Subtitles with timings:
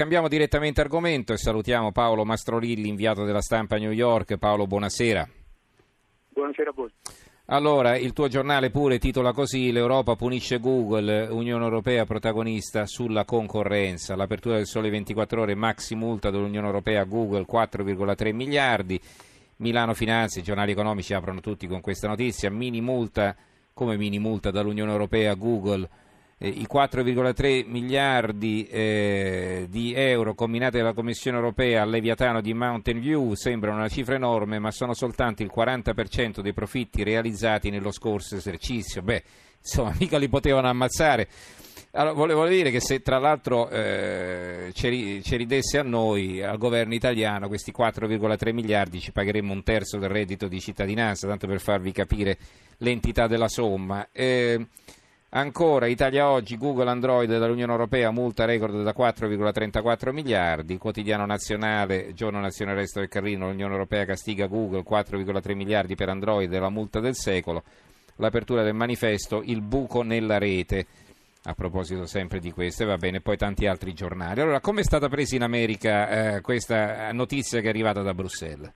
[0.00, 4.38] Cambiamo direttamente argomento e salutiamo Paolo Mastrolilli, inviato della stampa a New York.
[4.38, 5.28] Paolo, buonasera.
[6.30, 6.90] Buonasera a voi.
[7.44, 14.16] Allora, il tuo giornale pure titola così: L'Europa punisce Google, Unione Europea protagonista sulla concorrenza.
[14.16, 18.98] L'apertura del sole 24 ore, maxi multa dell'Unione Europea a Google 4,3 miliardi.
[19.56, 22.50] Milano Finanze, i giornali economici aprono tutti con questa notizia.
[22.50, 23.36] Mini multa,
[23.74, 25.86] come mini multa dall'Unione Europea a Google
[26.42, 32.98] eh, i 4,3 miliardi eh, di euro combinati dalla Commissione europea al Leviatano di Mountain
[32.98, 38.36] View sembrano una cifra enorme, ma sono soltanto il 40% dei profitti realizzati nello scorso
[38.36, 39.02] esercizio.
[39.02, 39.22] Beh,
[39.60, 41.28] insomma, mica li potevano ammazzare.
[41.92, 47.48] Allora, volevo dire che se tra l'altro eh, ci, ridesse a noi, al governo italiano,
[47.48, 52.38] questi 4,3 miliardi ci pagheremmo un terzo del reddito di cittadinanza, tanto per farvi capire
[52.78, 54.08] l'entità della somma.
[54.12, 54.66] Eh,
[55.32, 60.76] Ancora Italia Oggi, Google Android dall'Unione Europea, multa record da 4,34 miliardi.
[60.76, 66.52] Quotidiano Nazionale, Giorno Nazionale Resto del Carrino, l'Unione Europea castiga Google 4,3 miliardi per Android,
[66.52, 67.62] la multa del secolo.
[68.16, 70.86] L'apertura del manifesto, il buco nella rete.
[71.44, 74.40] A proposito sempre di questo, e va bene, poi tanti altri giornali.
[74.40, 78.72] Allora, come è stata presa in America eh, questa notizia che è arrivata da Bruxelles?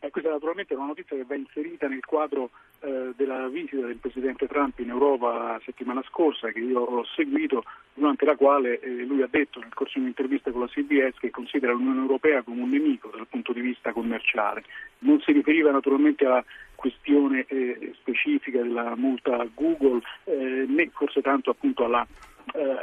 [0.00, 2.50] Eh, questa naturalmente è una notizia che va inserita nel quadro
[2.82, 8.24] eh, della visita del Presidente Trump in Europa settimana scorsa, che io ho seguito, durante
[8.24, 11.72] la quale eh, lui ha detto nel corso di un'intervista con la CBS che considera
[11.72, 14.64] l'Unione Europea come un nemico dal punto di vista commerciale.
[14.98, 21.20] Non si riferiva naturalmente alla questione eh, specifica della multa a Google, eh, né forse
[21.20, 22.04] tanto appunto alla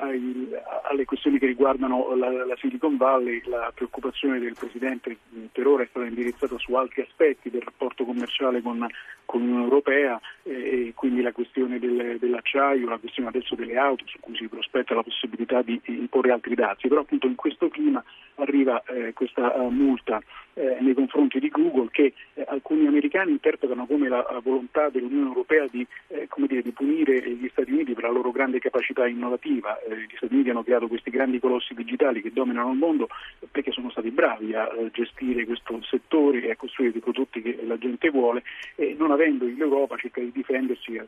[0.00, 0.48] ai,
[0.90, 5.16] alle questioni che riguardano la, la, Silicon Valley, la preoccupazione del Presidente
[5.52, 8.86] per ora è stata indirizzata su altri aspetti del rapporto commerciale con,
[9.24, 10.52] con l'Unione Europea eh,
[10.88, 14.94] e quindi la questione del, dell'acciaio, la questione adesso delle auto su cui si prospetta
[14.94, 18.02] la possibilità di imporre altri dazi, però appunto in questo clima
[18.36, 20.20] arriva eh, questa uh, multa
[20.54, 25.66] eh, nei confronti di Google che eh, alcuni americani interpretano come la, volontà dell'Unione Europea
[25.70, 29.53] di, eh, dire, di, punire gli Stati Uniti per la loro grande capacità innovativa.
[29.58, 33.08] Eh, gli Stati Uniti hanno creato questi grandi colossi digitali che dominano il mondo
[33.50, 37.58] perché sono stati bravi a eh, gestire questo settore e a costruire dei prodotti che
[37.66, 38.42] la gente vuole
[38.74, 41.00] e non avendo l'Europa cerca di difendersi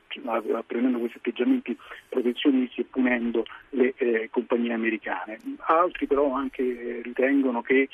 [0.66, 1.76] prendendo questi atteggiamenti
[2.08, 3.44] protezionisti e punendo
[4.06, 5.38] eh, compagnie americane.
[5.66, 7.88] Altri però anche ritengono che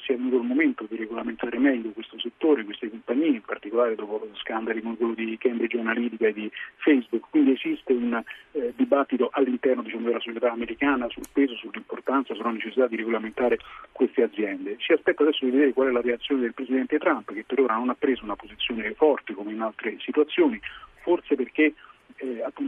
[0.00, 4.82] sia venuto il momento di regolamentare meglio questo settore, queste compagnie, in particolare dopo scandali
[4.82, 7.30] come quello di Cambridge Analytica e di Facebook.
[7.30, 8.22] Quindi esiste un
[8.52, 13.58] eh, dibattito all'interno diciamo, della società americana sul peso, sull'importanza, sulla necessità di regolamentare
[13.92, 14.76] queste aziende.
[14.78, 17.74] Si aspetta adesso di vedere qual è la reazione del Presidente Trump, che per ora
[17.74, 20.60] non ha preso una posizione forte come in altre situazioni,
[21.02, 21.74] forse perché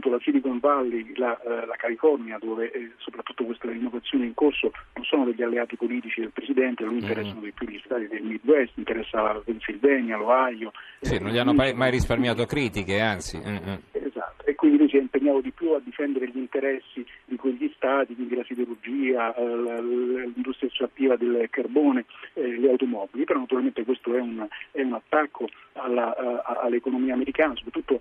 [0.07, 4.33] eh, appunto la Silicon Valley, la, eh, la California, dove eh, soprattutto queste innovazioni in
[4.33, 7.43] corso non sono degli alleati politici del Presidente, non interessano mm.
[7.43, 10.71] di più gli stati del Midwest, interessa la Pennsylvania, l'Ohio.
[11.01, 13.37] Sì, non gli hanno mai, risparmiato critiche, anzi.
[13.37, 13.75] Mm-hmm.
[13.91, 17.71] Esatto, e quindi lui si è impegnato di più a difendere gli interessi di quegli
[17.75, 24.15] stati, quindi la siderurgia, eh, l'industria estrattiva del carbone, eh, le automobili, però naturalmente questo
[24.15, 26.15] è un, è un attacco alla,
[26.61, 27.99] all'economia americana, soprattutto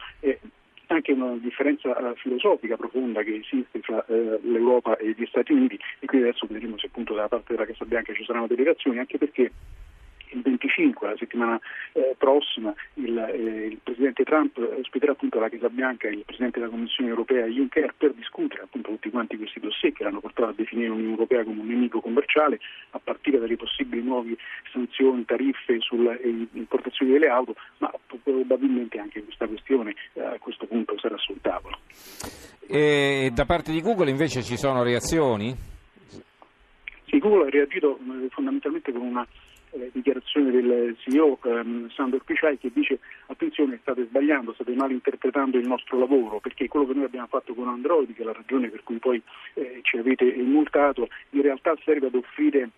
[1.06, 5.78] anche una differenza uh, filosofica profonda che esiste tra uh, l'Europa e gli Stati Uniti
[6.00, 9.18] e qui adesso vedremo se appunto da parte della Casa Bianca ci saranno delegazioni anche
[9.18, 9.52] perché
[10.30, 11.60] il 25, la settimana
[11.92, 16.70] eh, prossima, il, eh, il, Presidente Trump ospiterà appunto alla Casa Bianca il Presidente della
[16.70, 20.88] Commissione Europea Juncker per discutere appunto tutti quanti questi dossier che l'hanno portato a definire
[20.88, 24.36] l'Unione Europea come un nemico commerciale a partire dalle possibili nuove
[24.72, 27.90] sanzioni, tariffe sulle eh, importazioni delle auto, ma
[28.22, 30.15] probabilmente anche questa questione eh,
[30.46, 31.76] questo punto sarà sul tavolo.
[32.68, 35.52] E da parte di Google invece ci sono reazioni?
[37.06, 39.26] Sì, Google ha reagito eh, fondamentalmente con una
[39.70, 45.66] eh, dichiarazione del CEO ehm, Sandor Pichai che dice attenzione state sbagliando, state malinterpretando il
[45.66, 48.84] nostro lavoro perché quello che noi abbiamo fatto con Android, che è la ragione per
[48.84, 49.20] cui poi
[49.54, 52.70] eh, ci avete multato, in realtà serve ad offrire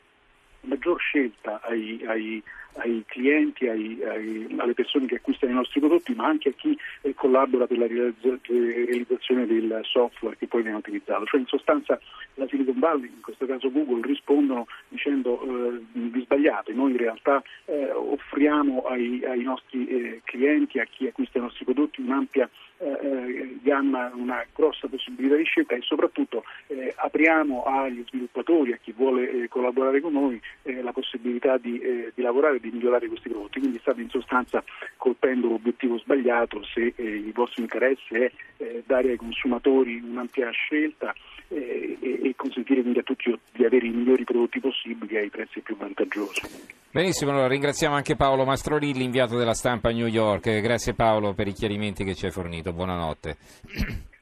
[0.62, 2.42] maggior scelta ai, ai,
[2.74, 3.98] ai clienti, ai,
[4.56, 7.86] alle persone che acquistano i nostri prodotti, ma anche a chi eh, collabora per la
[7.86, 11.24] realizzazione del software che poi viene utilizzato.
[11.24, 11.98] Cioè in sostanza
[12.34, 17.42] la Silicon Valley, in questo caso Google, rispondono dicendo eh, vi sbagliate, noi in realtà
[17.64, 24.10] eh, offriamo ai, nostri eh, clienti, a chi acquista i nostri prodotti un'ampia eh, gamma,
[24.14, 29.48] una grossa possibilità di scelta e soprattutto eh, apriamo agli sviluppatori, a chi vuole eh,
[29.48, 30.40] collaborare con noi,
[30.82, 31.80] la possibilità di,
[32.14, 34.62] di lavorare cercare di migliorare questi prodotti, quindi state in sostanza
[34.96, 41.14] colpendo l'obiettivo sbagliato se eh, il vostro interesse è eh, dare ai consumatori un'ampia scelta
[41.48, 45.76] eh, e, consentire quindi a tutti di avere i migliori prodotti possibili ai prezzi più
[45.76, 46.76] vantaggiosi.
[46.90, 50.60] Benissimo, allora ringraziamo anche Paolo Mastrorilli, inviato della stampa a New York.
[50.60, 52.72] Grazie Paolo per i chiarimenti che ci hai fornito.
[52.72, 54.16] Buonanotte.